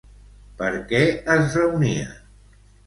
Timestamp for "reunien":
1.61-2.21